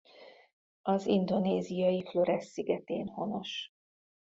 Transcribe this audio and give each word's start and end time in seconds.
Az 0.81 1.05
indonéziai 1.05 2.03
Flores 2.07 2.45
szigetén 2.45 3.07
honos. 3.07 3.69